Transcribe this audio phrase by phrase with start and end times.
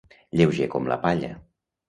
[0.39, 1.31] Lleuger com la palla.